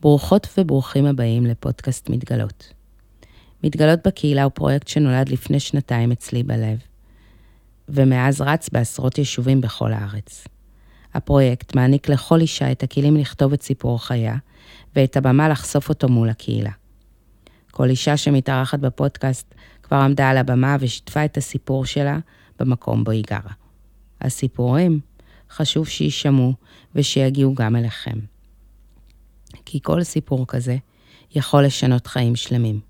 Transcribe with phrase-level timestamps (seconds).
[0.00, 2.72] ברוכות וברוכים הבאים לפודקאסט מתגלות.
[3.64, 6.78] מתגלות בקהילה הוא פרויקט שנולד לפני שנתיים אצלי בלב,
[7.88, 10.44] ומאז רץ בעשרות יישובים בכל הארץ.
[11.14, 14.36] הפרויקט מעניק לכל אישה את הכלים לכתוב את סיפור חייה,
[14.96, 16.70] ואת הבמה לחשוף אותו מול הקהילה.
[17.70, 22.18] כל אישה שמתארחת בפודקאסט כבר עמדה על הבמה ושיתפה את הסיפור שלה
[22.58, 23.52] במקום בו היא גרה.
[24.20, 25.00] הסיפורים,
[25.50, 26.54] חשוב שיישמעו
[26.94, 28.18] ושיגיעו גם אליכם.
[29.64, 30.76] כי כל סיפור כזה
[31.34, 32.80] יכול לשנות חיים שלמים.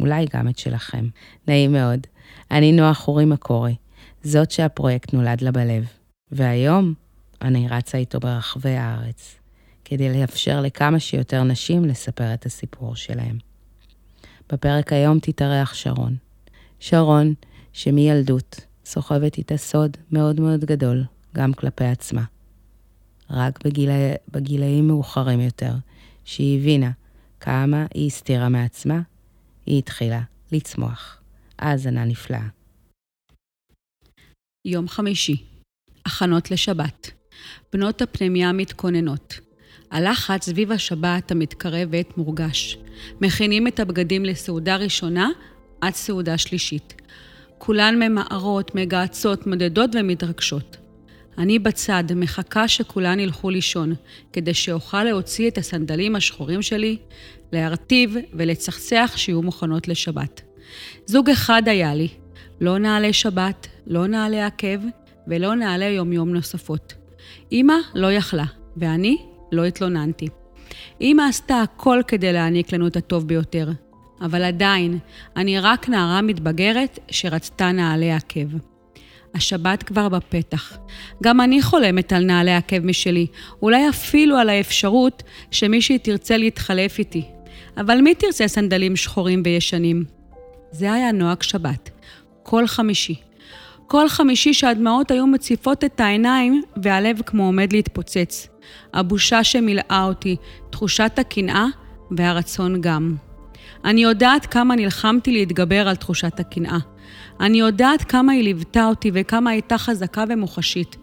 [0.00, 1.08] אולי גם את שלכם.
[1.48, 2.06] נעים מאוד.
[2.50, 3.76] אני נועה חורי מקורי,
[4.22, 5.86] זאת שהפרויקט נולד לה בלב.
[6.32, 6.94] והיום
[7.42, 9.36] אני רצה איתו ברחבי הארץ,
[9.84, 13.38] כדי לאפשר לכמה שיותר נשים לספר את הסיפור שלהם.
[14.52, 16.16] בפרק היום תתארח שרון.
[16.80, 17.34] שרון,
[17.72, 21.04] שמילדות סוחבת איתה סוד מאוד מאוד גדול,
[21.34, 22.22] גם כלפי עצמה.
[23.30, 23.90] רק בגיל...
[24.32, 25.72] בגילאים מאוחרים יותר,
[26.24, 26.90] שהיא הבינה
[27.40, 29.00] כמה היא הסתירה מעצמה,
[29.66, 30.20] היא התחילה
[30.52, 31.20] לצמוח.
[31.58, 32.46] האזנה נפלאה.
[34.64, 35.44] יום חמישי,
[36.06, 37.10] הכנות לשבת.
[37.72, 39.40] בנות הפנימיה מתכוננות.
[39.90, 42.78] הלחץ סביב השבת המתקרבת מורגש.
[43.20, 45.28] מכינים את הבגדים לסעודה ראשונה
[45.80, 46.94] עד סעודה שלישית.
[47.58, 50.76] כולן ממהרות, מגהצות, מדדות ומתרגשות.
[51.38, 53.94] אני בצד, מחכה שכולן ילכו לישון,
[54.32, 56.96] כדי שאוכל להוציא את הסנדלים השחורים שלי,
[57.52, 60.42] להרטיב ולצחצח שיהיו מוכנות לשבת.
[61.06, 62.08] זוג אחד היה לי,
[62.60, 64.78] לא נעלי שבת, לא נעלי עקב
[65.28, 66.94] ולא נעלי יומיום נוספות.
[67.52, 68.44] אמא לא יכלה,
[68.76, 69.16] ואני
[69.52, 70.28] לא התלוננתי.
[71.00, 73.70] אמא עשתה הכל כדי להעניק לנו את הטוב ביותר,
[74.20, 74.98] אבל עדיין,
[75.36, 78.75] אני רק נערה מתבגרת שרצתה נעלי עקב.
[79.36, 80.76] השבת כבר בפתח.
[81.22, 83.26] גם אני חולמת על נעלי עקב משלי,
[83.62, 87.24] אולי אפילו על האפשרות שמישהי תרצה להתחלף איתי.
[87.76, 90.04] אבל מי תרצה סנדלים שחורים וישנים?
[90.70, 91.90] זה היה נוהג שבת.
[92.42, 93.14] כל חמישי.
[93.86, 98.48] כל חמישי שהדמעות היו מציפות את העיניים והלב כמו עומד להתפוצץ.
[98.94, 100.36] הבושה שמילאה אותי,
[100.70, 101.66] תחושת הקנאה
[102.10, 103.16] והרצון גם.
[103.84, 106.78] אני יודעת כמה נלחמתי להתגבר על תחושת הקנאה.
[107.40, 110.96] אני יודעת כמה היא ליוותה אותי וכמה הייתה חזקה ומוחשית.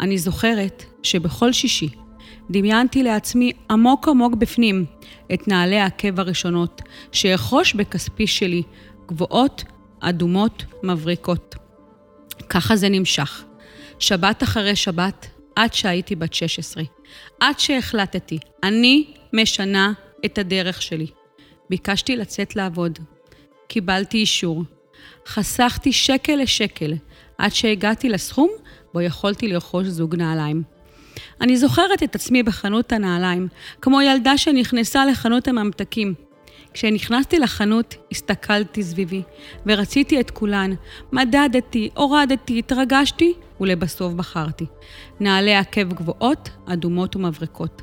[0.00, 1.88] אני זוכרת שבכל שישי
[2.50, 4.84] דמיינתי לעצמי עמוק עמוק בפנים
[5.34, 8.62] את נעלי העקב הראשונות, שאחוש בכספי שלי,
[9.08, 9.64] גבוהות,
[10.00, 11.54] אדומות, מבריקות.
[12.48, 13.44] ככה זה נמשך.
[13.98, 15.26] שבת אחרי שבת,
[15.56, 16.82] עד שהייתי בת 16.
[17.40, 19.92] עד שהחלטתי, אני משנה
[20.24, 21.06] את הדרך שלי.
[21.70, 22.98] ביקשתי לצאת לעבוד.
[23.68, 24.62] קיבלתי אישור.
[25.26, 26.94] חסכתי שקל לשקל
[27.38, 28.50] עד שהגעתי לסכום
[28.94, 30.62] בו יכולתי לרכוש זוג נעליים.
[31.40, 33.48] אני זוכרת את עצמי בחנות הנעליים,
[33.80, 36.14] כמו ילדה שנכנסה לחנות הממתקים.
[36.72, 39.22] כשנכנסתי לחנות, הסתכלתי סביבי,
[39.66, 40.70] ורציתי את כולן.
[41.12, 44.66] מדדתי, הורדתי, התרגשתי, ולבסוף בחרתי.
[45.20, 47.82] נעלי עקב גבוהות, אדומות ומבריקות.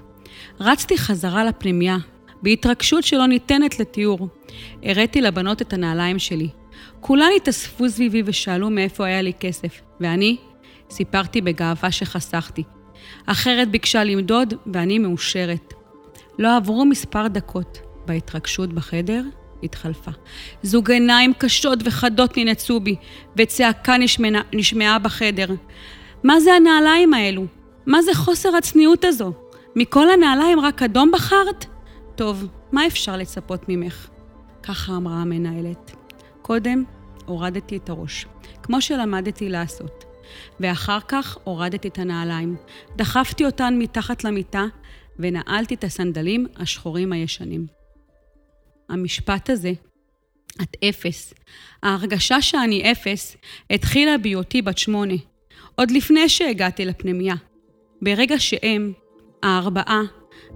[0.60, 1.98] רצתי חזרה לפנימיה,
[2.42, 4.28] בהתרגשות שלא ניתנת לתיאור.
[4.84, 6.50] הראתי לבנות את הנעליים שלי.
[7.06, 10.38] כולן התאספו סביבי ושאלו מאיפה היה לי כסף, ואני
[10.90, 12.64] סיפרתי בגאווה שחסכתי.
[13.26, 15.74] אחרת ביקשה למדוד, ואני מאושרת.
[16.40, 19.24] לא עברו מספר דקות, בהתרגשות בחדר
[19.64, 20.12] התחלפה.
[20.64, 22.96] זוג עיניים קשות וחדות ננעצו בי,
[23.38, 25.48] וצעקה נשמעה, נשמעה בחדר.
[26.24, 27.46] מה זה הנעליים האלו?
[27.86, 29.34] מה זה חוסר הצניעות הזו?
[29.76, 31.66] מכל הנעליים רק אדום בחרת?
[32.16, 34.08] טוב, מה אפשר לצפות ממך?
[34.64, 36.03] ככה אמרה המנהלת.
[36.44, 36.84] קודם
[37.26, 38.26] הורדתי את הראש,
[38.64, 40.04] כמו שלמדתי לעשות.
[40.60, 42.56] ואחר כך הורדתי את הנעליים.
[42.96, 44.66] דחפתי אותן מתחת למיטה
[45.20, 47.68] ונעלתי את הסנדלים השחורים הישנים.
[48.90, 49.72] המשפט הזה,
[50.62, 51.34] את אפס,
[51.84, 53.38] ההרגשה שאני אפס,
[53.70, 55.16] התחילה בהיותי בת שמונה,
[55.76, 57.36] עוד לפני שהגעתי לפנימייה.
[58.02, 58.94] ברגע שהם,
[59.44, 60.02] הארבעה,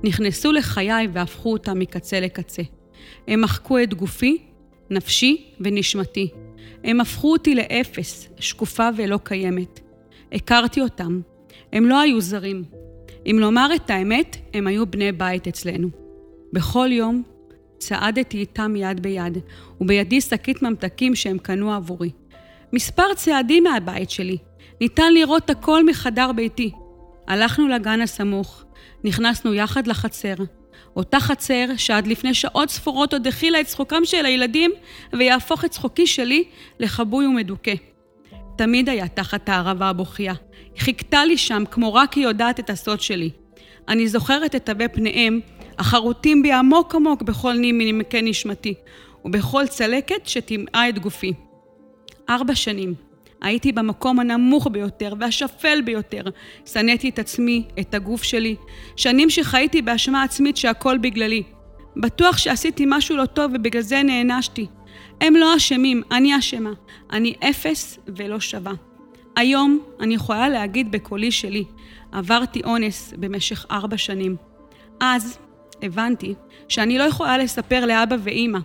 [0.03, 2.63] נכנסו לחיי והפכו אותם מקצה לקצה.
[3.27, 4.47] הם מחקו את גופי,
[4.89, 6.29] נפשי ונשמתי.
[6.83, 9.79] הם הפכו אותי לאפס, שקופה ולא קיימת.
[10.31, 11.21] הכרתי אותם.
[11.73, 12.63] הם לא היו זרים.
[13.25, 15.89] אם לומר את האמת, הם היו בני בית אצלנו.
[16.53, 17.23] בכל יום
[17.77, 19.37] צעדתי איתם יד ביד,
[19.81, 22.11] ובידי שקית ממתקים שהם קנו עבורי.
[22.73, 24.37] מספר צעדים מהבית שלי.
[24.81, 26.71] ניתן לראות הכל מחדר ביתי.
[27.27, 28.63] הלכנו לגן הסמוך,
[29.03, 30.33] נכנסנו יחד לחצר.
[30.95, 34.71] אותה חצר שעד לפני שעות ספורות עוד הכילה את צחוקם של הילדים
[35.13, 36.43] ויהפוך את צחוקי שלי
[36.79, 37.73] לחבוי ומדוכא.
[38.57, 40.33] תמיד היה תחת הערבה הבוכייה.
[40.73, 43.29] היא חיכתה לי שם כמו רק היא יודעת את הסוד שלי.
[43.87, 45.39] אני זוכרת את תווי פניהם
[45.79, 48.73] החרוטים בי עמוק עמוק בכל נימי נשמתי,
[49.25, 51.33] ובכל צלקת שטימאה את גופי.
[52.29, 53.06] ארבע שנים.
[53.41, 56.23] הייתי במקום הנמוך ביותר והשפל ביותר.
[56.65, 58.55] שנאתי את עצמי, את הגוף שלי.
[58.95, 61.43] שנים שחייתי באשמה עצמית שהכל בגללי.
[61.97, 64.67] בטוח שעשיתי משהו לא טוב ובגלל זה נענשתי.
[65.21, 66.71] הם לא אשמים, אני אשמה.
[67.11, 68.73] אני אפס ולא שווה.
[69.35, 71.63] היום אני יכולה להגיד בקולי שלי,
[72.11, 74.35] עברתי אונס במשך ארבע שנים.
[74.99, 75.39] אז
[75.81, 76.33] הבנתי
[76.69, 78.59] שאני לא יכולה לספר לאבא ואימא.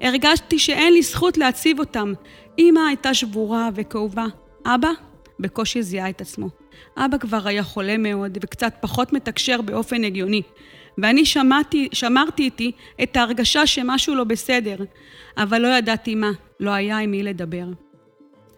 [0.00, 2.12] הרגשתי שאין לי זכות להציב אותם.
[2.58, 4.26] אימא הייתה שבורה וכאובה.
[4.66, 4.90] אבא
[5.40, 6.48] בקושי זיהה את עצמו.
[6.96, 10.42] אבא כבר היה חולה מאוד וקצת פחות מתקשר באופן הגיוני.
[10.98, 12.72] ואני שמעתי, שמרתי איתי
[13.02, 14.76] את ההרגשה שמשהו לא בסדר,
[15.36, 16.30] אבל לא ידעתי מה,
[16.60, 17.64] לא היה עם מי לדבר.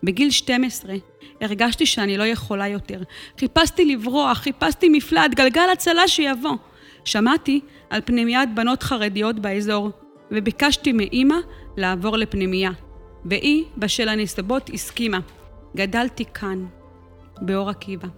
[0.03, 0.95] בגיל 12
[1.41, 3.03] הרגשתי שאני לא יכולה יותר.
[3.41, 6.57] חיפשתי לברוח, חיפשתי מפלט, גלגל הצלה שיבוא.
[7.05, 7.61] שמעתי
[7.91, 9.91] על פנימיית בנות חרדיות באזור,
[10.31, 11.37] וביקשתי מאימא
[11.77, 12.71] לעבור לפנימייה.
[13.25, 15.19] והיא, בשל הנסיבות, הסכימה.
[15.77, 16.67] גדלתי כאן,
[17.41, 18.09] באור עקיבא.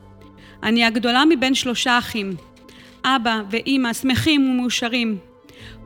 [0.62, 2.30] אני הגדולה מבין שלושה אחים.
[3.04, 5.18] אבא ואימא שמחים ומאושרים.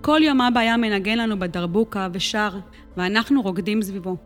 [0.00, 2.50] כל יום אבא היה מנגן לנו בדרבוקה ושר,
[2.96, 4.16] ואנחנו רוקדים סביבו.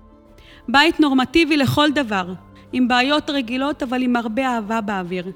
[0.69, 2.33] בית נורמטיבי לכל דבר,
[2.73, 5.33] עם בעיות רגילות אבל עם הרבה אהבה באוויר.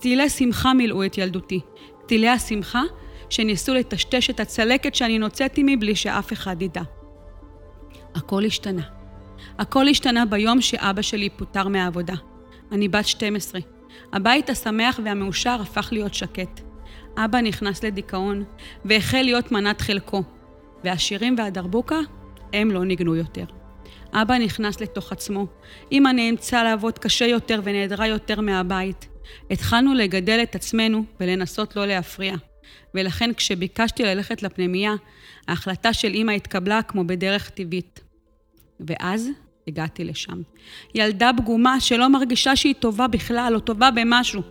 [0.00, 1.60] טילי שמחה מילאו את ילדותי.
[2.06, 2.82] טילי השמחה
[3.30, 6.82] שניסו לטשטש את הצלקת שאני נוצאתי מבלי שאף אחד ידע.
[8.14, 8.82] הכל השתנה.
[9.58, 12.14] הכל השתנה ביום שאבא שלי פוטר מהעבודה.
[12.72, 13.60] אני בת 12.
[14.12, 16.60] הבית השמח והמאושר הפך להיות שקט.
[17.16, 18.44] אבא נכנס לדיכאון
[18.84, 20.22] והחל להיות מנת חלקו,
[20.84, 21.98] והשירים והדרבוקה,
[22.52, 23.44] הם לא ניגנו יותר.
[24.12, 25.46] אבא נכנס לתוך עצמו.
[25.92, 29.08] אמא נאמצה לעבוד קשה יותר ונעדרה יותר מהבית.
[29.50, 32.34] התחלנו לגדל את עצמנו ולנסות לא להפריע.
[32.94, 34.94] ולכן כשביקשתי ללכת לפנימייה,
[35.48, 38.00] ההחלטה של אמא התקבלה כמו בדרך טבעית.
[38.80, 39.28] ואז
[39.68, 40.42] הגעתי לשם.
[40.94, 44.42] ילדה פגומה שלא מרגישה שהיא טובה בכלל, או טובה במשהו.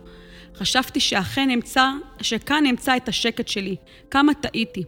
[0.54, 1.90] חשבתי שאכן אמצא,
[2.20, 3.76] שכאן אמצא את השקט שלי.
[4.10, 4.84] כמה טעיתי.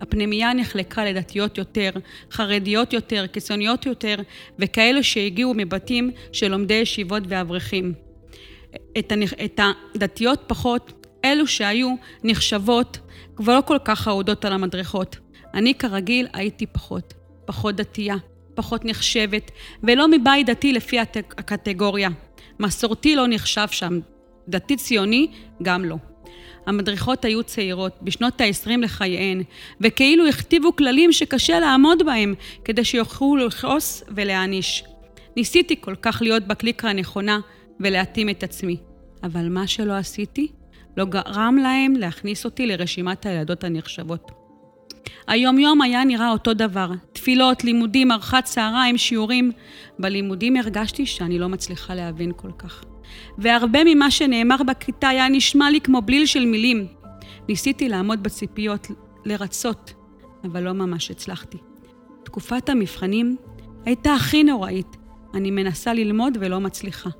[0.00, 1.90] הפנימייה נחלקה לדתיות יותר,
[2.30, 4.16] חרדיות יותר, קיצוניות יותר,
[4.58, 7.92] וכאלה שהגיעו מבתים של לומדי ישיבות ואברכים.
[8.98, 9.60] את
[9.94, 11.94] הדתיות פחות, אלו שהיו
[12.24, 12.98] נחשבות,
[13.36, 15.16] כבר לא כל כך אהודות על המדריכות.
[15.54, 17.14] אני כרגיל הייתי פחות,
[17.44, 18.16] פחות דתייה,
[18.54, 19.50] פחות נחשבת,
[19.82, 22.08] ולא מבית דתי לפי הקטגוריה.
[22.60, 23.98] מסורתי לא נחשב שם,
[24.48, 25.28] דתי ציוני
[25.62, 25.96] גם לא.
[26.66, 29.42] המדריכות היו צעירות, בשנות ה-20 לחייהן,
[29.80, 32.34] וכאילו הכתיבו כללים שקשה לעמוד בהם,
[32.64, 34.84] כדי שיוכלו לכעוס ולהעניש.
[35.36, 37.40] ניסיתי כל כך להיות בקליקה הנכונה
[37.80, 38.76] ולהתאים את עצמי,
[39.22, 40.48] אבל מה שלא עשיתי,
[40.96, 44.30] לא גרם להם להכניס אותי לרשימת הילדות הנחשבות.
[45.26, 49.52] היום-יום היה נראה אותו דבר, תפילות, לימודים, ארוחת צהריים, שיעורים.
[49.98, 52.84] בלימודים הרגשתי שאני לא מצליחה להבין כל כך.
[53.38, 56.86] והרבה ממה שנאמר בכיתה היה נשמע לי כמו בליל של מילים.
[57.48, 58.86] ניסיתי לעמוד בציפיות,
[59.24, 59.94] לרצות,
[60.44, 61.58] אבל לא ממש הצלחתי.
[62.24, 63.36] תקופת המבחנים
[63.84, 64.96] הייתה הכי נוראית.
[65.34, 67.10] אני מנסה ללמוד ולא מצליחה.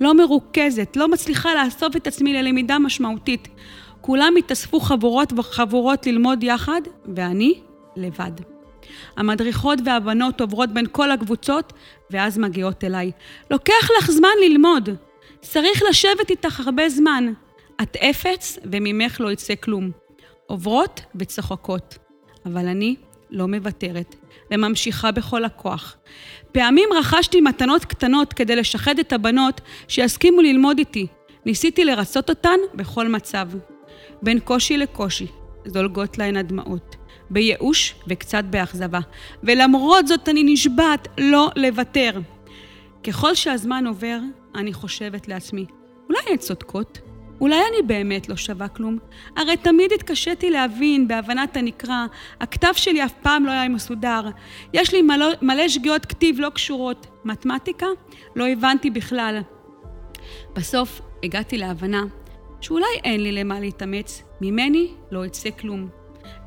[0.00, 3.48] לא מרוכזת, לא מצליחה לאסוף את עצמי ללמידה משמעותית.
[4.00, 6.80] כולם התאספו חבורות וחבורות ללמוד יחד,
[7.16, 7.60] ואני
[7.96, 8.32] לבד.
[9.16, 11.72] המדריכות והבנות עוברות בין כל הקבוצות,
[12.10, 13.12] ואז מגיעות אליי.
[13.50, 14.88] לוקח לך זמן ללמוד.
[15.40, 17.32] צריך לשבת איתך הרבה זמן.
[17.82, 19.90] את אפץ וממך לא יצא כלום.
[20.46, 21.98] עוברות וצוחקות.
[22.46, 22.96] אבל אני
[23.30, 24.16] לא מוותרת,
[24.50, 25.96] וממשיכה בכל הכוח.
[26.52, 31.06] פעמים רכשתי מתנות קטנות כדי לשחד את הבנות שיסכימו ללמוד איתי.
[31.46, 33.48] ניסיתי לרצות אותן בכל מצב.
[34.22, 35.26] בין קושי לקושי,
[35.66, 36.96] זולגות להן הדמעות.
[37.30, 39.00] בייאוש וקצת באכזבה.
[39.42, 42.10] ולמרות זאת אני נשבעת לא לוותר.
[43.04, 44.18] ככל שהזמן עובר,
[44.54, 45.66] אני חושבת לעצמי,
[46.08, 46.98] אולי הן צודקות?
[47.40, 48.98] אולי אני באמת לא שווה כלום?
[49.36, 52.06] הרי תמיד התקשיתי להבין בהבנת הנקרא,
[52.40, 54.28] הכתב שלי אף פעם לא היה מסודר,
[54.72, 57.06] יש לי מלא, מלא שגיאות כתיב לא קשורות.
[57.24, 57.86] מתמטיקה?
[58.36, 59.40] לא הבנתי בכלל.
[60.54, 62.02] בסוף הגעתי להבנה
[62.60, 65.88] שאולי אין לי למה להתאמץ, ממני לא יצא כלום.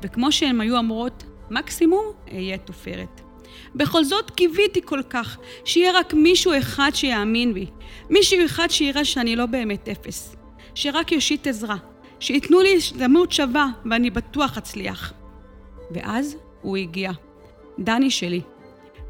[0.02, 3.20] וכמו שהן היו אמורות, מקסימום אהיה תופרת.
[3.74, 7.66] בכל זאת קיוויתי כל כך שיהיה רק מישהו אחד שיאמין בי,
[8.10, 10.36] מישהו אחד שיראה שאני לא באמת אפס,
[10.74, 11.76] שרק יושיט עזרה,
[12.20, 15.12] שייתנו לי הזדמנות שווה ואני בטוח אצליח.
[15.90, 17.10] ואז הוא הגיע,
[17.78, 18.40] דני שלי.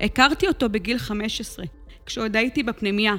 [0.00, 1.64] הכרתי אותו בגיל 15,
[2.06, 3.14] כשעוד הייתי בפנימייה.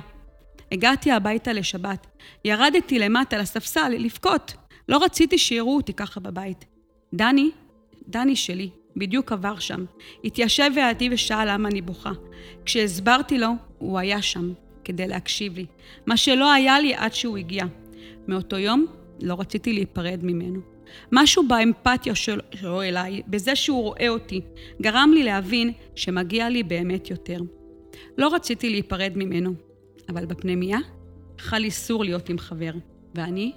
[0.72, 2.08] הגעתי הביתה לשבת,
[2.46, 4.54] ירדתי למטה לספסל לבכות,
[4.90, 6.66] לא רציתי שיראו אותי ככה בבית.
[7.14, 7.50] דני,
[8.08, 9.86] דני שלי, בדיוק עבר שם.
[10.24, 12.12] התיישב לידי ושאל למה אני בוכה.
[12.66, 15.66] כשהסברתי לו, הוא היה שם, כדי להקשיב לי.
[16.06, 17.66] מה שלא היה לי עד שהוא הגיע.
[18.28, 18.86] מאותו יום
[19.22, 20.60] לא רציתי להיפרד ממנו.
[21.12, 24.42] משהו באמפתיה שלו אליי, בזה שהוא רואה אותי,
[24.82, 27.40] גרם לי להבין שמגיע לי באמת יותר.
[28.18, 29.54] לא רציתי להיפרד ממנו,
[30.10, 30.80] אבל בפנימייה
[31.40, 32.72] חל איסור להיות עם חבר,
[33.16, 33.52] ואני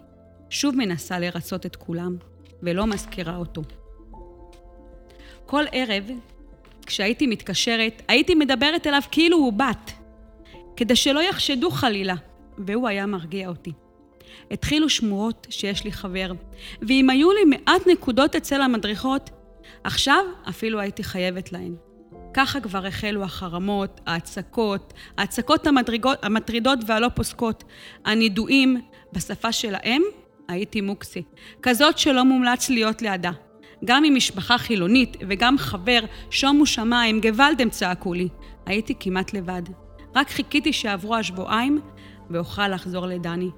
[0.51, 2.17] שוב מנסה לרצות את כולם,
[2.63, 3.63] ולא מזכירה אותו.
[5.47, 6.11] כל ערב,
[6.87, 9.93] כשהייתי מתקשרת, הייתי מדברת אליו כאילו הוא בת,
[10.77, 12.15] כדי שלא יחשדו חלילה,
[12.59, 13.73] והוא היה מרגיע אותי.
[14.51, 16.33] התחילו שמועות שיש לי חבר,
[16.83, 19.31] ואם היו לי מעט נקודות אצל המדריכות,
[19.85, 21.75] עכשיו אפילו הייתי חייבת להן.
[22.35, 27.65] ככה כבר החלו החרמות, ההצקות, ההצקות המדרגות, המטרידות והלא פוסקות,
[28.05, 28.81] הנידויים,
[29.13, 30.03] בשפה שלהם
[30.49, 31.23] הייתי מוקסי,
[31.63, 33.31] כזאת שלא מומלץ להיות לידה.
[33.85, 36.01] גם ממשפחה חילונית וגם חבר,
[36.31, 38.29] שומו שמיים, גוואלדם צעקו לי.
[38.67, 39.63] הייתי כמעט לבד.
[40.15, 41.81] רק חיכיתי שיעברו השבועיים
[42.31, 43.51] ואוכל לחזור לדני.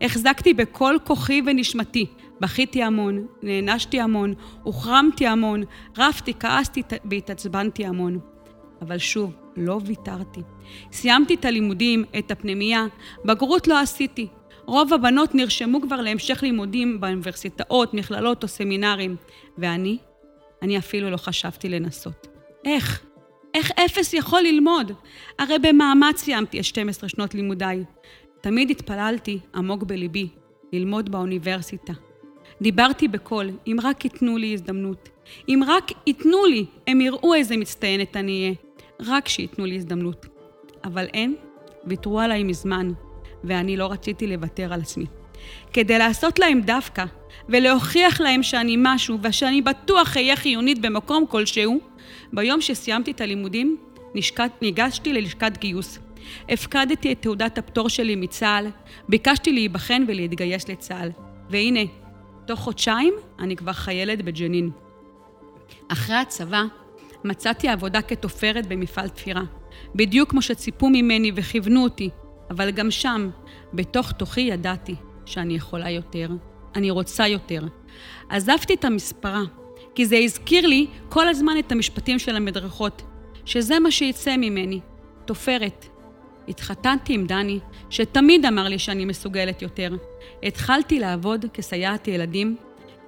[0.00, 2.06] החזקתי בכל כוחי ונשמתי.
[2.40, 5.62] בכיתי המון, נענשתי המון, הוחרמתי המון,
[5.98, 8.18] רבתי, כעסתי והתעצבנתי המון.
[8.82, 10.40] אבל שוב, לא ויתרתי.
[10.92, 12.86] סיימתי את הלימודים, את הפנימייה,
[13.24, 14.26] בגרות לא עשיתי.
[14.66, 19.16] רוב הבנות נרשמו כבר להמשך לימודים באוניברסיטאות, מכללות או סמינרים.
[19.58, 19.98] ואני?
[20.62, 22.26] אני אפילו לא חשבתי לנסות.
[22.64, 23.02] איך?
[23.54, 24.92] איך אפס יכול ללמוד?
[25.38, 27.84] הרי במאמץ סיימתי את 12 שנות לימודיי.
[28.40, 30.28] תמיד התפללתי, עמוק בליבי,
[30.72, 31.92] ללמוד באוניברסיטה.
[32.62, 35.08] דיברתי בקול, אם רק ייתנו לי הזדמנות.
[35.48, 38.54] אם רק ייתנו לי, הם יראו איזה מצטיינת אני אהיה.
[39.12, 40.26] רק שייתנו לי הזדמנות.
[40.84, 41.34] אבל אין,
[41.86, 42.92] ויתרו עליי מזמן,
[43.44, 45.06] ואני לא רציתי לוותר על עצמי.
[45.72, 47.04] כדי לעשות להם דווקא,
[47.48, 51.80] ולהוכיח להם שאני משהו, ושאני בטוח אהיה חיונית במקום כלשהו,
[52.32, 53.76] ביום שסיימתי את הלימודים,
[54.14, 55.98] נשקט, ניגשתי ללשכת גיוס.
[56.48, 58.66] הפקדתי את תעודת הפטור שלי מצה"ל,
[59.08, 61.10] ביקשתי להיבחן ולהתגייס לצה"ל.
[61.50, 61.80] והנה,
[62.46, 64.70] תוך חודשיים אני כבר חיילת בג'נין.
[65.88, 66.62] אחרי הצבא
[67.24, 69.42] מצאתי עבודה כתופרת במפעל תפירה,
[69.94, 72.10] בדיוק כמו שציפו ממני וכיוונו אותי,
[72.50, 73.30] אבל גם שם,
[73.74, 74.94] בתוך תוכי ידעתי
[75.26, 76.28] שאני יכולה יותר,
[76.74, 77.62] אני רוצה יותר.
[78.28, 79.42] עזבתי את המספרה,
[79.94, 83.02] כי זה הזכיר לי כל הזמן את המשפטים של המדרכות,
[83.44, 84.80] שזה מה שיצא ממני,
[85.24, 85.88] תופרת.
[86.48, 87.58] התחתנתי עם דני,
[87.90, 89.96] שתמיד אמר לי שאני מסוגלת יותר.
[90.42, 92.56] התחלתי לעבוד כסייעת ילדים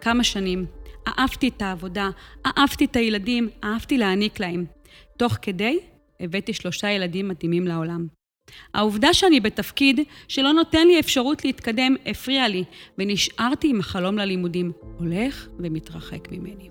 [0.00, 0.66] כמה שנים.
[1.08, 2.10] אהבתי את העבודה,
[2.46, 4.64] אהבתי את הילדים, אהבתי להעניק להם.
[5.16, 5.78] תוך כדי
[6.20, 8.06] הבאתי שלושה ילדים מתאימים לעולם.
[8.74, 12.64] העובדה שאני בתפקיד שלא נותן לי אפשרות להתקדם הפריע לי,
[12.98, 16.70] ונשארתי עם החלום ללימודים, הולך ומתרחק ממני.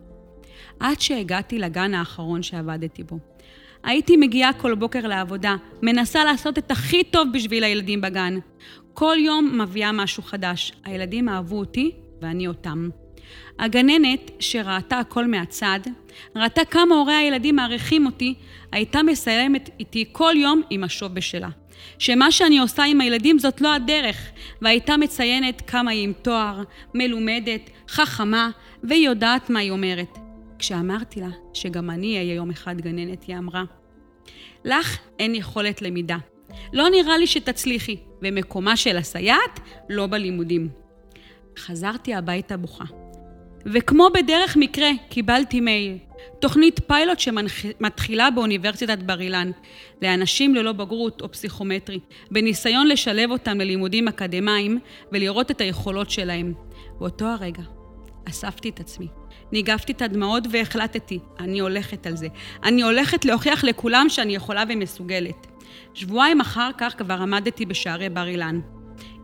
[0.79, 3.19] עד שהגעתי לגן האחרון שעבדתי בו.
[3.83, 8.39] הייתי מגיעה כל בוקר לעבודה, מנסה לעשות את הכי טוב בשביל הילדים בגן.
[8.93, 10.73] כל יום מביאה משהו חדש.
[10.83, 12.89] הילדים אהבו אותי ואני אותם.
[13.59, 15.79] הגננת, שראתה הכל מהצד,
[16.35, 18.33] ראתה כמה הורי הילדים מעריכים אותי,
[18.71, 21.49] הייתה מסיימת איתי כל יום עם השוב בשלה.
[21.99, 24.17] שמה שאני עושה עם הילדים זאת לא הדרך,
[24.61, 28.49] והייתה מציינת כמה היא עם תואר, מלומדת, חכמה,
[28.83, 30.28] והיא יודעת מה היא אומרת.
[30.59, 33.63] כשאמרתי לה שגם אני אהיה יום אחד גננת, היא אמרה,
[34.65, 36.17] לך אין יכולת למידה.
[36.73, 40.69] לא נראה לי שתצליחי, ומקומה של הסייעת לא בלימודים.
[41.57, 42.85] חזרתי הביתה בוכה.
[43.65, 45.97] וכמו בדרך מקרה, קיבלתי מייל.
[46.39, 49.51] תוכנית פיילוט שמתחילה באוניברסיטת בר אילן,
[50.01, 51.99] לאנשים ללא בגרות או פסיכומטרי,
[52.31, 54.79] בניסיון לשלב אותם ללימודים אקדמיים
[55.11, 56.53] ולראות את היכולות שלהם.
[56.99, 57.63] באותו הרגע
[58.29, 59.07] אספתי את עצמי.
[59.51, 62.27] ניגפתי את הדמעות והחלטתי, אני הולכת על זה.
[62.63, 65.47] אני הולכת להוכיח לכולם שאני יכולה ומסוגלת.
[65.93, 68.59] שבועיים אחר כך כבר עמדתי בשערי בר אילן.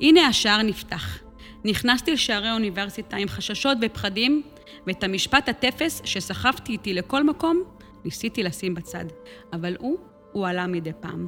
[0.01, 1.19] הנה השער נפתח.
[1.65, 4.41] נכנסתי לשערי האוניברסיטה עם חששות ופחדים,
[4.87, 7.63] ואת המשפט הטפס שסחבתי איתי לכל מקום,
[8.05, 9.05] ניסיתי לשים בצד.
[9.53, 9.97] אבל הוא,
[10.31, 11.27] הוא עלה מדי פעם.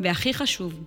[0.00, 0.84] והכי חשוב,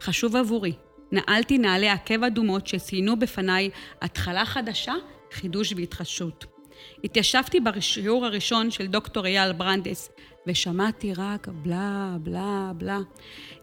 [0.00, 0.72] חשוב עבורי,
[1.12, 3.70] נעלתי נעלי עקב אדומות שציינו בפניי
[4.02, 4.94] התחלה חדשה,
[5.32, 6.59] חידוש והתחדשות.
[7.04, 10.10] התיישבתי בשיעור הראשון של דוקטור אייל ברנדס,
[10.46, 12.98] ושמעתי רק בלה, בלה, בלה.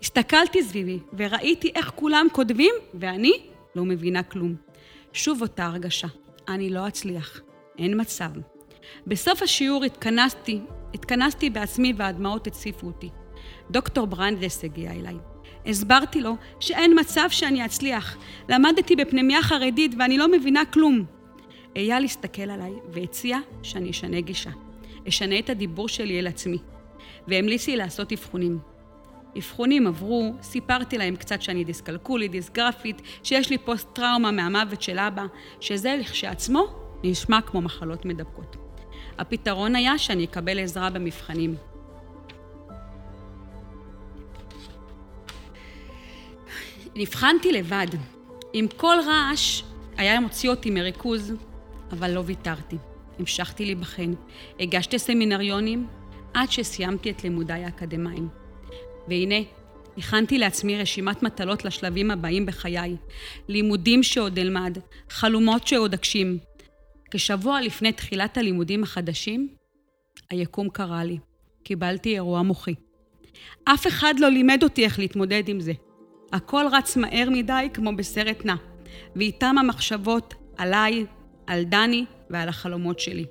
[0.02, 3.34] הסתכלתי סביבי, וראיתי איך כולם כותבים, ואני
[3.76, 4.56] לא מבינה כלום.
[5.14, 6.08] שוב אותה הרגשה,
[6.48, 7.42] אני לא אצליח,
[7.78, 8.30] אין מצב.
[9.08, 10.60] בסוף השיעור התכנסתי,
[10.94, 13.10] התכנסתי בעצמי והדמעות הציפו אותי.
[13.72, 15.16] דוקטור ברנדס הגיע אליי.
[15.66, 18.18] הסברתי לו שאין מצב שאני אצליח.
[18.50, 21.17] למדתי בפנימייה חרדית ואני לא מבינה כלום.
[21.77, 24.50] אייל הסתכל עליי והציע שאני אשנה גישה.
[25.07, 26.57] אשנה את הדיבור שלי אל עצמי.
[27.27, 28.60] והמליץ לי לעשות אבחונים.
[29.38, 35.25] אבחונים עברו, סיפרתי להם קצת שאני דיסקלקולית, דיסגרפית, שיש לי פוסט-טראומה מהמוות של אבא,
[35.60, 36.65] שזה לכשעצמו
[37.03, 38.55] נשמע כמו מחלות מדבקות.
[39.17, 41.55] הפתרון היה שאני אקבל עזרה במבחנים.
[46.96, 47.88] נבחנתי לבד.
[48.53, 49.62] עם כל רעש
[49.98, 51.34] היה מוציא אותי מריכוז,
[51.91, 52.77] אבל לא ויתרתי.
[53.20, 54.13] המשכתי להיבחן.
[54.60, 55.88] הגשתי סמינריונים
[56.34, 58.27] עד שסיימתי את לימודיי האקדמיים.
[59.08, 59.36] והנה,
[59.98, 62.96] הכנתי לעצמי רשימת מטלות לשלבים הבאים בחיי.
[63.48, 64.77] לימודים שעוד אלמד,
[65.10, 66.38] חלומות שעוד אגשים.
[67.12, 69.48] כשבוע לפני תחילת הלימודים החדשים,
[70.29, 71.17] היקום קרא לי.
[71.63, 72.74] קיבלתי אירוע מוחי.
[73.63, 75.74] אף אחד לא לימד אותי איך להתמודד עם זה.
[76.34, 78.56] הכל רץ מהר מדי כמו בסרט נע,
[79.15, 81.06] ואיתם המחשבות עליי,
[81.48, 83.25] על דני ועל החלומות שלי.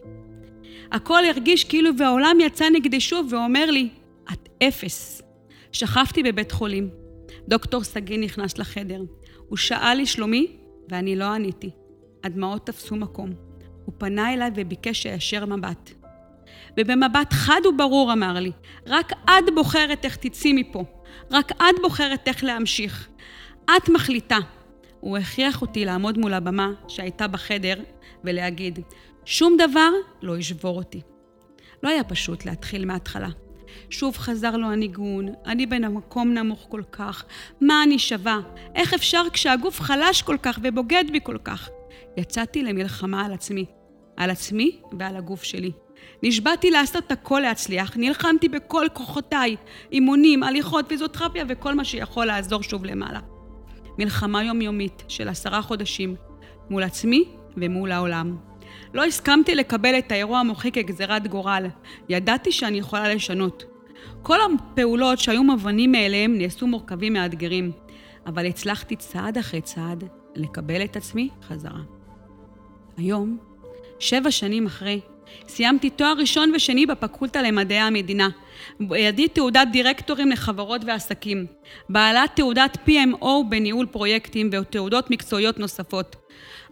[0.92, 3.88] הכל הרגיש כאילו והעולם יצא נגדי שוב ואומר לי,
[4.32, 5.22] את אפס.
[5.72, 6.88] שכבתי בבית חולים.
[7.48, 9.02] דוקטור סגי נכנס לחדר.
[9.48, 10.46] הוא שאל לשלומי,
[10.88, 11.70] ואני לא עניתי.
[12.24, 13.30] הדמעות תפסו מקום.
[13.84, 15.90] הוא פנה אליי וביקש שאשר מבט.
[16.78, 18.52] ובמבט חד וברור אמר לי,
[18.86, 20.84] רק את בוחרת איך תצאי מפה.
[21.30, 23.08] רק את בוחרת איך להמשיך.
[23.64, 24.38] את מחליטה.
[25.00, 27.74] הוא הכריח אותי לעמוד מול הבמה שהייתה בחדר
[28.24, 28.78] ולהגיד,
[29.24, 29.90] שום דבר
[30.22, 31.00] לא ישבור אותי.
[31.82, 33.28] לא היה פשוט להתחיל מההתחלה.
[33.90, 37.24] שוב חזר לו הניגון, אני בין המקום נמוך כל כך,
[37.60, 38.40] מה אני שווה?
[38.74, 41.68] איך אפשר כשהגוף חלש כל כך ובוגד בי כל כך?
[42.16, 43.64] יצאתי למלחמה על עצמי,
[44.16, 45.72] על עצמי ועל הגוף שלי.
[46.22, 49.56] נשבעתי לעשות הכל להצליח, נלחמתי בכל כוחותיי,
[49.92, 53.20] אימונים, הליכות, פיזיותרפיה וכל מה שיכול לעזור שוב למעלה.
[53.98, 56.16] מלחמה יומיומית של עשרה חודשים,
[56.70, 57.24] מול עצמי
[57.56, 58.36] ומול העולם.
[58.94, 61.66] לא הסכמתי לקבל את האירוע המוחי כגזירת גורל.
[62.08, 63.64] ידעתי שאני יכולה לשנות.
[64.22, 67.72] כל הפעולות שהיו מובנים מאליהם נעשו מורכבים מאתגרים,
[68.26, 70.04] אבל הצלחתי צעד אחרי צעד
[70.36, 71.80] לקבל את עצמי חזרה.
[72.96, 73.38] היום,
[73.98, 75.00] שבע שנים אחרי,
[75.48, 78.28] סיימתי תואר ראשון ושני בפקולטה למדעי המדינה.
[78.80, 81.46] בידי תעודת דירקטורים לחברות ועסקים.
[81.88, 86.16] בעלת תעודת PMO בניהול פרויקטים ותעודות מקצועיות נוספות.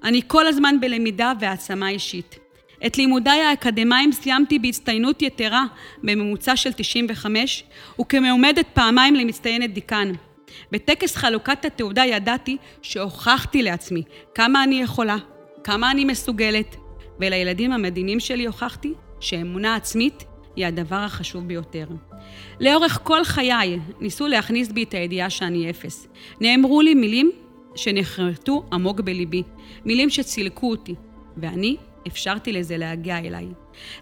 [0.05, 2.39] אני כל הזמן בלמידה והעצמה אישית.
[2.87, 5.65] את לימודיי האקדמיים סיימתי בהצטיינות יתרה
[6.03, 7.65] בממוצע של 95,
[8.01, 10.13] וכמעומדת פעמיים למצטיינת דיקן.
[10.73, 14.03] בטקס חלוקת התעודה ידעתי שהוכחתי לעצמי
[14.35, 15.17] כמה אני יכולה,
[15.65, 16.77] כמה אני מסוגלת,
[17.21, 20.25] ולילדים המדהימים שלי הוכחתי שאמונה עצמית
[20.57, 21.87] היא הדבר החשוב ביותר.
[22.61, 26.09] לאורך כל חיי ניסו להכניס בי את הידיעה שאני אפס.
[26.41, 27.33] נאמרו לי מילים
[27.77, 29.43] שנחרטו עמוק בליבי,
[29.85, 30.95] מילים שצילקו אותי,
[31.37, 33.47] ואני אפשרתי לזה להגיע אליי.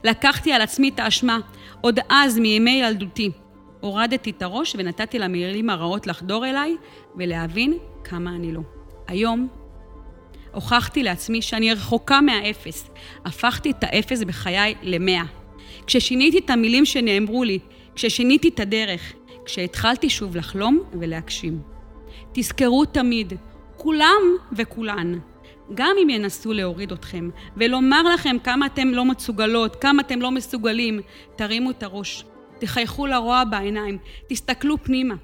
[0.04, 1.38] לקחתי על עצמי את האשמה,
[1.80, 3.30] עוד אז מימי ילדותי.
[3.80, 6.76] הורדתי את הראש ונתתי למילים הרעות לחדור אליי
[7.16, 8.60] ולהבין כמה אני לא.
[9.08, 9.48] היום
[10.52, 12.90] הוכחתי לעצמי שאני רחוקה מהאפס.
[13.24, 15.24] הפכתי את האפס בחיי למאה.
[15.86, 17.58] כששיניתי את המילים שנאמרו לי,
[17.94, 19.12] כששיניתי את הדרך,
[19.44, 21.60] כשהתחלתי שוב לחלום ולהגשים.
[22.32, 23.32] תזכרו תמיד,
[23.82, 25.18] כולם וכולן,
[25.74, 31.00] גם אם ינסו להוריד אתכם ולומר לכם כמה אתם לא מסוגלות, כמה אתם לא מסוגלים,
[31.36, 32.24] תרימו את הראש,
[32.58, 35.14] תחייכו לרוע בעיניים, תסתכלו פנימה.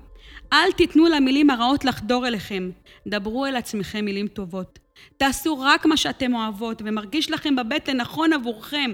[0.53, 2.71] אל תיתנו למילים הרעות לחדור אליכם,
[3.07, 4.79] דברו אל עצמכם מילים טובות.
[5.17, 8.91] תעשו רק מה שאתם אוהבות ומרגיש לכם בבטן נכון עבורכם.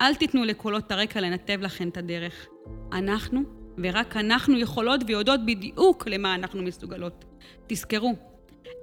[0.00, 2.46] אל תיתנו לקולות הרקע לנתב לכם את הדרך.
[2.92, 3.42] אנחנו,
[3.78, 7.24] ורק אנחנו יכולות ויודעות בדיוק למה אנחנו מסוגלות.
[7.66, 8.33] תזכרו,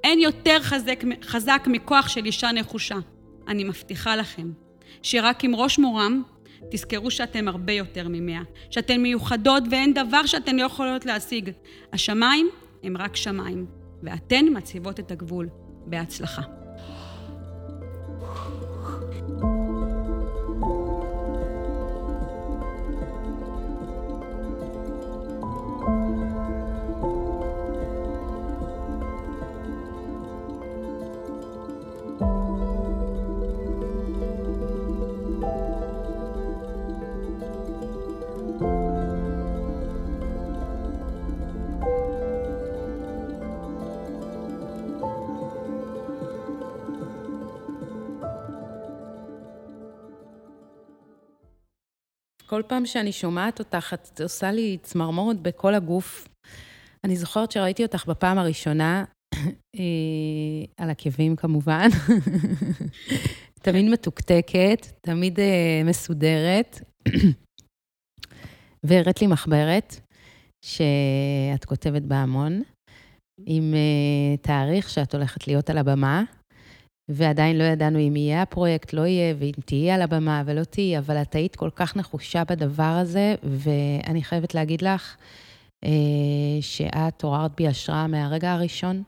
[0.03, 2.97] אין יותר חזק, חזק מכוח של אישה נחושה.
[3.47, 4.51] אני מבטיחה לכם
[5.01, 6.21] שרק עם ראש מורם
[6.71, 11.49] תזכרו שאתם הרבה יותר ממאה, שאתן מיוחדות ואין דבר שאתן לא יכולות להשיג.
[11.93, 12.49] השמיים
[12.83, 13.65] הם רק שמיים,
[14.03, 15.49] ואתן מציבות את הגבול.
[15.85, 16.41] בהצלחה.
[52.51, 56.27] כל פעם שאני שומעת אותך, את עושה לי צמרמורת בכל הגוף.
[57.03, 59.03] אני זוכרת שראיתי אותך בפעם הראשונה,
[59.75, 59.81] אה,
[60.77, 61.87] על עקבים כמובן,
[63.65, 65.41] תמיד מתוקתקת, תמיד uh,
[65.85, 66.81] מסודרת.
[68.85, 69.95] והראית לי מחברת
[70.65, 72.61] שאת כותבת בה המון,
[73.45, 76.23] עם uh, תאריך שאת הולכת להיות על הבמה,
[77.09, 81.21] ועדיין לא ידענו אם יהיה הפרויקט, לא יהיה, ואם תהיי על הבמה ולא תהיי, אבל
[81.21, 85.15] את היית כל כך נחושה בדבר הזה, ואני חייבת להגיד לך
[85.85, 85.89] uh,
[86.61, 89.03] שאת עוררת בי השראה מהרגע הראשון,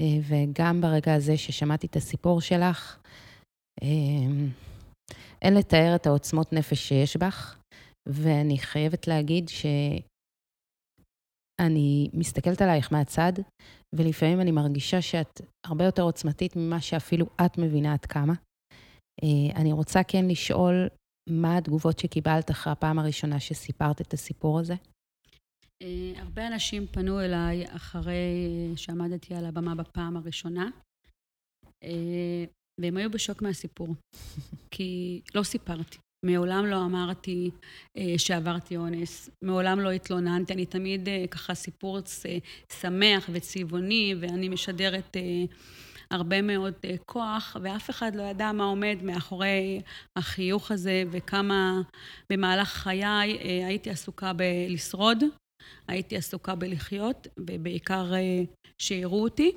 [0.00, 2.96] uh, וגם ברגע הזה ששמעתי את הסיפור שלך,
[3.80, 3.84] uh,
[5.42, 7.56] אין לתאר את העוצמות נפש שיש בך,
[8.08, 9.48] ואני חייבת להגיד
[11.60, 13.32] שאני מסתכלת עלייך מהצד,
[13.94, 18.32] ולפעמים אני מרגישה שאת הרבה יותר עוצמתית ממה שאפילו את מבינה עד כמה.
[19.22, 20.88] אה, אני רוצה כן לשאול
[21.30, 24.74] מה התגובות שקיבלת אחרי הפעם הראשונה שסיפרת את הסיפור הזה?
[25.82, 30.68] אה, הרבה אנשים פנו אליי אחרי שעמדתי על הבמה בפעם הראשונה,
[31.84, 32.44] אה,
[32.80, 33.88] והם היו בשוק מהסיפור,
[34.74, 35.98] כי לא סיפרתי.
[36.26, 37.50] מעולם לא אמרתי
[37.96, 41.98] אה, שעברתי אונס, מעולם לא התלוננתי, אני תמיד אה, ככה סיפור
[42.80, 45.44] שמח וצבעוני, ואני משדרת אה,
[46.10, 49.80] הרבה מאוד אה, כוח, ואף אחד לא ידע מה עומד מאחורי
[50.16, 51.80] החיוך הזה, וכמה
[52.30, 55.24] במהלך חיי אה, הייתי עסוקה בלשרוד,
[55.88, 58.42] הייתי עסוקה בלחיות, ובעיקר אה,
[58.78, 59.52] שיראו אותי.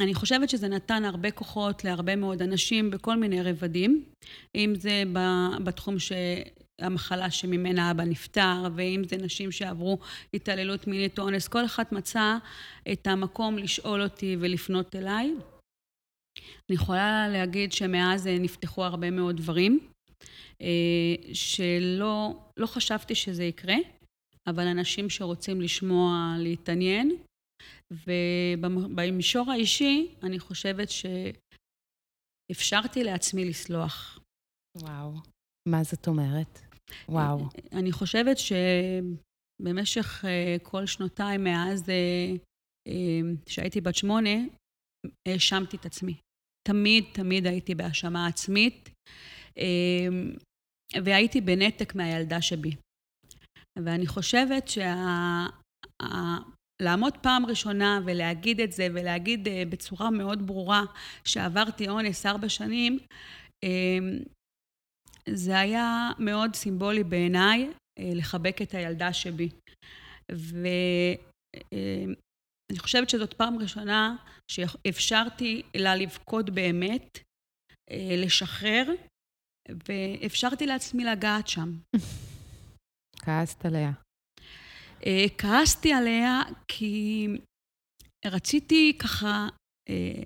[0.00, 4.04] אה, אני חושבת שזה נתן הרבה כוחות להרבה מאוד אנשים בכל מיני רבדים,
[4.54, 5.02] אם זה
[5.64, 5.96] בתחום
[6.80, 9.98] המחלה שממנה אבא נפטר, ואם זה נשים שעברו
[10.34, 12.38] התעללות מינית או אונס, כל אחת מצאה
[12.92, 15.34] את המקום לשאול אותי ולפנות אליי.
[16.38, 19.78] אני יכולה להגיד שמאז נפתחו הרבה מאוד דברים,
[20.62, 23.76] אה, שלא לא חשבתי שזה יקרה,
[24.46, 27.16] אבל אנשים שרוצים לשמוע, להתעניין,
[27.92, 30.88] ובמישור האישי, אני חושבת
[32.50, 34.18] שאפשרתי לעצמי לסלוח.
[34.82, 35.12] וואו,
[35.68, 36.58] מה זאת אומרת?
[37.08, 37.48] וואו.
[37.72, 42.32] אני חושבת שבמשך אה, כל שנותיי, מאז אה,
[42.88, 44.30] אה, שהייתי בת שמונה,
[45.28, 46.14] האשמתי את עצמי.
[46.68, 48.88] תמיד, תמיד הייתי בהאשמה עצמית,
[51.04, 52.70] והייתי בנתק מהילדה שבי.
[53.84, 55.46] ואני חושבת שה...
[56.82, 60.82] לעמוד פעם ראשונה ולהגיד את זה, ולהגיד uh, בצורה מאוד ברורה
[61.24, 62.98] שעברתי אונס ארבע שנים,
[63.64, 63.68] uh,
[65.28, 69.48] זה היה מאוד סימבולי בעיניי uh, לחבק את הילדה שבי.
[70.32, 71.16] ואני
[72.72, 74.16] uh, חושבת שזאת פעם ראשונה
[74.50, 78.84] שאפשרתי לה לבכות באמת, uh, לשחרר,
[79.88, 81.72] ואפשרתי לעצמי לגעת שם.
[83.24, 84.05] כעסת עליה.
[85.06, 87.26] אה, כעסתי עליה כי
[88.26, 89.48] רציתי ככה
[89.88, 90.22] אה,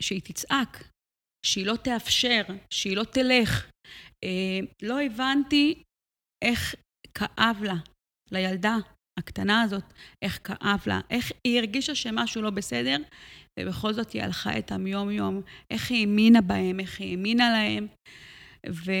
[0.00, 0.88] שהיא תצעק,
[1.46, 3.70] שהיא לא תאפשר, שהיא לא תלך.
[4.24, 5.82] אה, לא הבנתי
[6.44, 6.74] איך
[7.14, 7.74] כאב לה,
[8.30, 8.76] לילדה
[9.18, 9.84] הקטנה הזאת,
[10.22, 12.96] איך כאב לה, איך היא הרגישה שמשהו לא בסדר,
[13.60, 17.86] ובכל זאת היא הלכה איתם יום-יום, איך היא האמינה בהם, איך היא האמינה להם,
[18.68, 18.92] ו...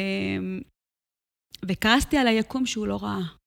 [1.68, 3.43] וכעסתי על היקום שהוא לא ראה.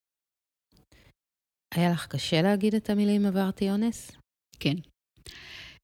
[1.74, 4.12] היה לך קשה להגיד את המילים עברתי אונס?
[4.60, 4.74] כן.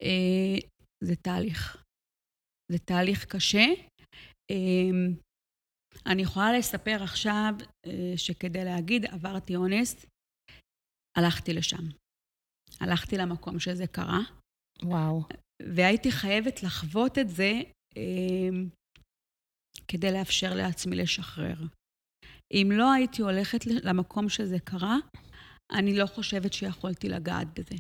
[0.03, 0.59] אה,
[1.05, 1.85] זה תהליך.
[2.73, 3.67] זה תהליך קשה.
[4.51, 5.15] אה,
[6.07, 7.53] אני יכולה לספר עכשיו
[7.87, 10.07] אה, שכדי להגיד עברתי אונס,
[11.19, 11.85] הלכתי לשם.
[12.81, 14.21] הלכתי למקום שזה קרה.
[14.83, 15.23] וואו.
[15.75, 17.53] והייתי חייבת לחוות את זה
[19.89, 21.57] כדי לאפשר לעצמי לשחרר.
[22.53, 24.97] אם לא הייתי הולכת למקום שזה קרה,
[25.73, 27.77] אני לא חושבת שיכולתי לגעת בזה.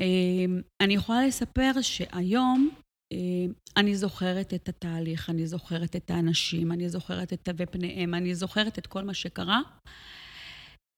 [0.00, 2.70] אמ, אני יכולה לספר שהיום
[3.12, 8.34] אמ, אני זוכרת את התהליך, אני זוכרת את האנשים, אני זוכרת את תווי פניהם, אני
[8.34, 9.60] זוכרת את כל מה שקרה.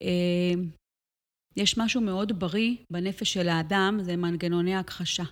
[0.02, 0.70] אמ,
[1.56, 5.24] יש משהו מאוד בריא בנפש של האדם, זה מנגנוני הכחשה.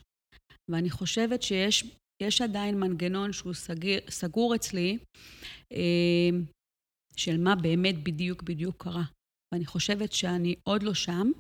[0.71, 4.99] ואני חושבת שיש עדיין מנגנון שהוא סגיר, סגור אצלי,
[7.17, 9.03] של מה באמת בדיוק בדיוק קרה.
[9.55, 11.31] ואני חושבת שאני עוד לא שם,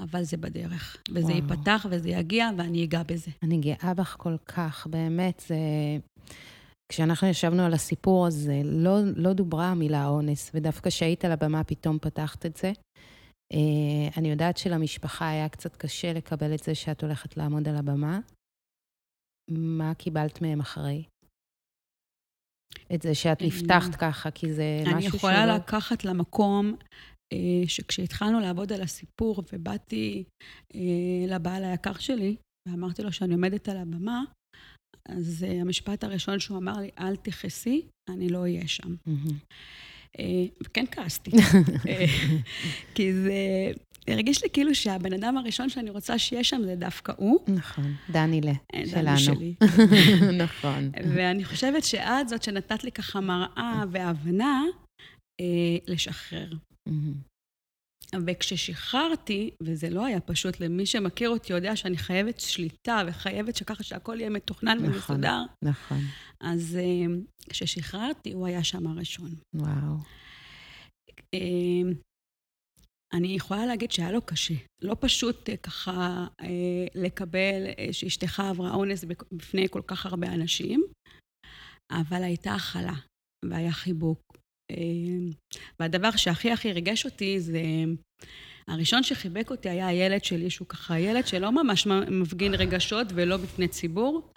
[0.00, 1.02] אבל זה בדרך.
[1.10, 1.36] וזה וואו.
[1.36, 3.30] ייפתח וזה יגיע, ואני אגע בזה.
[3.42, 5.56] אני גאה בך כל כך, באמת, זה...
[6.92, 11.98] כשאנחנו ישבנו על הסיפור הזה, לא, לא דוברה המילה אונס, ודווקא כשהיית על הבמה פתאום
[11.98, 12.72] פתחת את זה.
[13.52, 18.20] Uh, אני יודעת שלמשפחה היה קצת קשה לקבל את זה שאת הולכת לעמוד על הבמה.
[19.50, 21.04] מה קיבלת מהם אחרי?
[22.94, 24.98] את זה שאת נפתחת ככה, כי זה משהו שלא...
[24.98, 27.15] אני יכולה לקחת למקום אה,
[27.66, 30.24] שכשהתחלנו לעבוד על הסיפור ובאתי
[30.74, 30.80] אה,
[31.28, 32.36] לבעל היקר שלי,
[32.68, 34.22] ואמרתי לו שאני עומדת על הבמה,
[35.08, 38.94] אז uh, המשפט הראשון שהוא אמר לי, אל תכעסי, אני לא אהיה שם.
[40.64, 41.30] וכן כעסתי.
[42.94, 43.32] כי זה
[44.08, 47.40] הרגיש לי כאילו שהבן אדם הראשון שאני רוצה שיהיה שם זה דווקא הוא.
[47.48, 48.52] נכון, דנילה,
[48.86, 49.18] שלנו.
[49.18, 49.54] שלי.
[50.44, 50.90] נכון.
[51.14, 54.62] ואני חושבת שאת זאת שנתת לי ככה מראה והבנה
[55.40, 56.48] אה, לשחרר.
[58.26, 64.16] וכששחררתי, וזה לא היה פשוט, למי שמכיר אותי יודע שאני חייבת שליטה וחייבת שככה שהכל
[64.18, 65.42] יהיה מתוכנן נכון, ומסודר.
[65.64, 65.98] נכון.
[66.40, 67.16] אז אה,
[67.50, 69.30] כששחררתי, הוא היה שם הראשון.
[69.54, 69.96] וואו.
[71.34, 71.92] אה,
[73.12, 74.54] אני יכולה להגיד שהיה לו קשה.
[74.82, 76.26] לא פשוט אה, ככה
[76.94, 80.84] לקבל שאשתך עברה אונס בפני כל כך הרבה אנשים,
[81.92, 82.94] אבל הייתה הכלה
[83.44, 84.20] והיה חיבוק.
[85.80, 87.62] והדבר שהכי הכי ריגש אותי זה,
[88.68, 93.68] הראשון שחיבק אותי היה הילד שלי, שהוא ככה ילד שלא ממש מפגין רגשות ולא בפני
[93.68, 94.30] ציבור,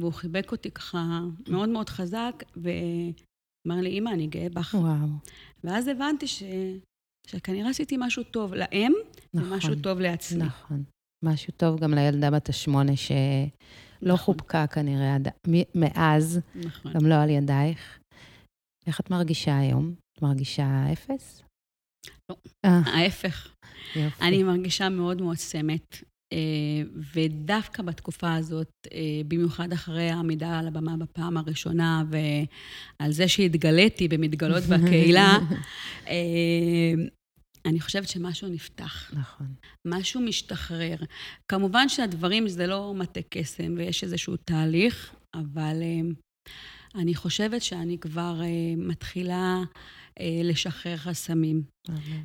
[0.00, 4.74] והוא חיבק אותי ככה מאוד מאוד חזק, ואמר לי, אמא, אני גאה בך.
[4.74, 5.08] וואו.
[5.64, 6.42] ואז הבנתי ש...
[7.26, 8.92] שכנראה עשיתי משהו טוב להם,
[9.34, 10.44] נכון, ומשהו טוב לעצמי.
[10.44, 10.82] נכון.
[11.24, 13.14] משהו טוב גם לילדה בת השמונה, שלא
[14.02, 14.16] נכון.
[14.16, 15.28] חובקה כנראה עד,
[15.74, 16.92] מאז, נכון.
[16.92, 17.99] גם לא על ידייך.
[18.90, 19.94] איך את מרגישה היום?
[20.12, 21.42] את מרגישה אפס?
[22.30, 22.80] לא, אה.
[22.86, 23.48] ההפך.
[23.96, 24.22] יופי.
[24.24, 25.96] אני מרגישה מאוד מועצמת.
[26.32, 26.38] אה,
[27.14, 28.98] ודווקא בתקופה הזאת, אה,
[29.28, 35.38] במיוחד אחרי העמידה על הבמה בפעם הראשונה, ועל זה שהתגליתי במתגלות בקהילה,
[37.66, 39.10] אני חושבת שמשהו נפתח.
[39.12, 39.46] נכון.
[39.86, 40.96] משהו משתחרר.
[41.48, 45.82] כמובן שהדברים זה לא מטה קסם ויש איזשהו תהליך, אבל
[46.94, 48.40] אני חושבת שאני כבר
[48.76, 49.62] מתחילה
[50.20, 51.62] לשחרר חסמים,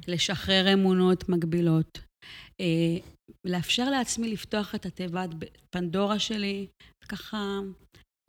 [0.07, 1.99] לשחרר אמונות מגבילות.
[3.45, 5.29] לאפשר לעצמי לפתוח את התיבת
[5.69, 6.67] פנדורה שלי,
[7.09, 7.59] ככה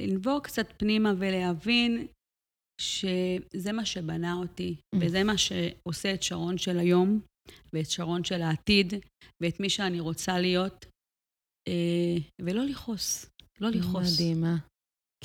[0.02, 2.06] לנבור קצת פנימה ולהבין
[2.80, 4.98] שזה מה שבנה אותי, mm.
[5.00, 7.20] וזה מה שעושה את שרון של היום,
[7.72, 8.94] ואת שרון של העתיד,
[9.42, 10.86] ואת מי שאני רוצה להיות,
[11.68, 13.26] אה, ולא לכעוס,
[13.60, 14.20] לא לכעוס.
[14.20, 14.56] מדהימה.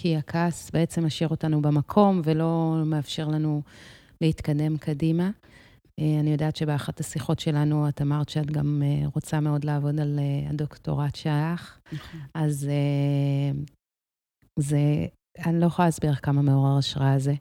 [0.02, 3.62] כי הכעס בעצם משאיר אותנו במקום ולא מאפשר לנו
[4.22, 5.30] להתקדם קדימה.
[6.00, 10.20] אה, אני יודעת שבאחת השיחות שלנו את אמרת שאת גם אה, רוצה מאוד לעבוד על
[10.20, 11.80] אה, הדוקטורט שלך.
[11.94, 12.20] נכון.
[12.34, 12.70] אז
[14.60, 14.80] זה,
[15.46, 17.34] אני לא יכולה להסביר כמה מעורר השראה זה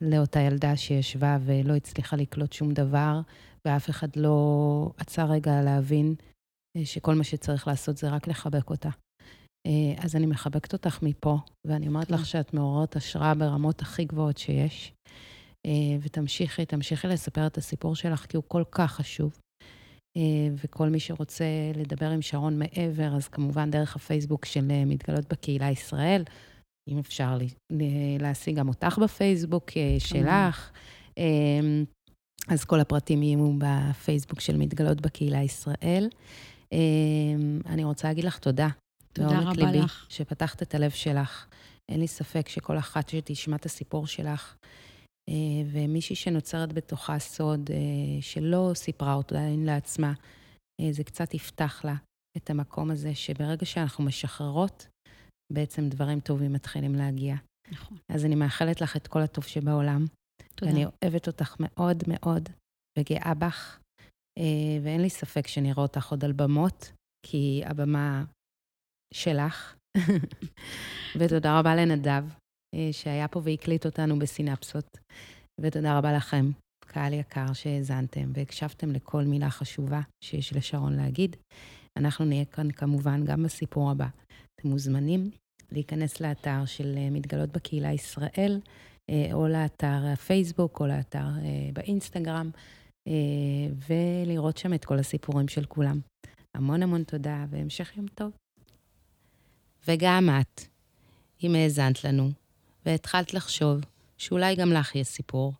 [0.00, 3.20] לאותה ילדה שישבה ולא הצליחה לקלוט שום דבר,
[3.64, 6.14] ואף אחד לא עצר רגע להבין
[6.84, 8.90] שכל מה שצריך לעשות זה רק לחבק אותה.
[9.98, 14.92] אז אני מחבקת אותך מפה, ואני אומרת לך שאת מעוררת השראה ברמות הכי גבוהות שיש.
[15.66, 19.38] אה, ותמשיכי, תמשיכי לספר את הסיפור שלך, כי הוא כל כך חשוב.
[20.16, 21.44] אה, וכל מי שרוצה
[21.76, 26.24] לדבר עם שרון מעבר, אז כמובן דרך הפייסבוק של אה, מתגלות בקהילה ישראל,
[26.88, 27.38] אם אפשר
[28.20, 30.70] להשיג גם אותך בפייסבוק שלך.
[32.48, 36.08] אז כל הפרטים יהיו בפייסבוק של מתגלות בקהילה ישראל.
[37.66, 38.68] אני רוצה להגיד לך תודה.
[39.12, 40.06] תודה רבה ליבי, לך.
[40.08, 41.46] שפתחת את הלב שלך.
[41.90, 44.56] אין לי ספק שכל אחת שתשמע את הסיפור שלך,
[45.28, 45.34] אה,
[45.72, 50.12] ומישהי שנוצרת בתוכה סוד אה, שלא סיפרה אותו עדיין לעצמה,
[50.80, 51.94] אה, זה קצת יפתח לה
[52.36, 54.86] את המקום הזה שברגע שאנחנו משחררות,
[55.52, 57.36] בעצם דברים טובים מתחילים להגיע.
[57.72, 57.98] נכון.
[58.12, 60.04] אז אני מאחלת לך את כל הטוב שבעולם.
[60.54, 60.72] תודה.
[60.72, 62.48] ואני אוהבת אותך מאוד מאוד,
[62.98, 63.78] וגאה בך,
[64.82, 66.92] ואין לי ספק שנראה אותך עוד על במות,
[67.26, 68.24] כי הבמה
[69.14, 69.74] שלך.
[71.18, 72.24] ותודה רבה לנדב,
[72.74, 74.98] אה, שהיה פה והקליט אותנו בסינפסות.
[75.60, 76.50] ותודה רבה לכם,
[76.86, 81.36] קהל יקר, שהאזנתם והקשבתם לכל מילה חשובה שיש לשרון להגיד.
[81.96, 84.06] אנחנו נהיה כאן כמובן גם בסיפור הבא.
[84.54, 85.30] אתם מוזמנים
[85.72, 88.60] להיכנס לאתר של אה, מתגלות בקהילה ישראל,
[89.10, 91.26] אה, או לאתר הפייסבוק, או לאתר
[91.72, 92.50] באינסטגרם,
[93.88, 96.00] ולראות שם את כל הסיפורים של כולם.
[96.56, 98.32] המון המון תודה והמשך יום טוב.
[99.88, 100.62] וגם את,
[101.42, 102.30] אם האזנת לנו,
[102.86, 103.80] והתחלת לחשוב
[104.18, 105.52] שאולי גם לך יש סיפור,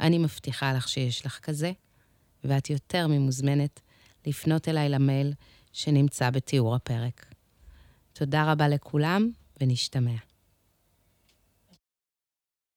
[0.00, 1.72] אני מבטיחה לך שיש לך כזה,
[2.44, 3.80] ואת יותר ממוזמנת
[4.26, 5.32] לפנות אליי למייל
[5.72, 7.26] שנמצא בתיאור הפרק.
[8.12, 9.30] תודה רבה לכולם,
[9.60, 10.29] ונשתמע.